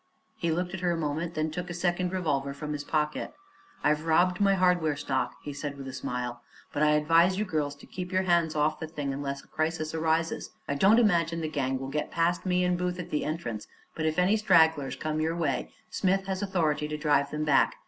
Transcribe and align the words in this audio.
He 0.35 0.49
looked 0.49 0.73
at 0.73 0.79
her 0.79 0.89
a 0.89 0.97
moment 0.97 1.37
and 1.37 1.51
then 1.51 1.51
took 1.51 1.69
a 1.69 1.75
second 1.75 2.11
revolver 2.11 2.55
from 2.55 2.73
his 2.73 2.83
pocket. 2.83 3.35
"I've 3.83 4.05
robbed 4.07 4.41
my 4.41 4.55
hardware 4.55 4.95
stock," 4.95 5.35
he 5.43 5.53
said 5.53 5.77
with 5.77 5.87
a 5.87 5.93
smile. 5.93 6.41
"But 6.73 6.81
I 6.81 6.93
advise 6.95 7.37
you 7.37 7.45
girls 7.45 7.75
to 7.75 7.85
keep 7.85 8.11
your 8.11 8.23
hands 8.23 8.55
off 8.55 8.79
the 8.79 8.87
thing 8.87 9.13
unless 9.13 9.43
a 9.43 9.47
crisis 9.47 9.93
arises. 9.93 10.49
I 10.67 10.73
don't 10.73 10.97
imagine 10.97 11.41
the 11.41 11.47
gang 11.49 11.77
will 11.77 11.87
get 11.87 12.09
past 12.09 12.47
me 12.47 12.63
and 12.63 12.79
Booth 12.79 12.97
at 12.97 13.11
the 13.11 13.23
entrance, 13.23 13.67
but 13.93 14.07
if 14.07 14.17
any 14.17 14.37
stragglers 14.37 14.95
come 14.95 15.21
your 15.21 15.35
way 15.35 15.71
Smith 15.91 16.25
has 16.25 16.41
authority 16.41 16.87
to 16.87 16.97
drive 16.97 17.29
them 17.29 17.43
back. 17.45 17.75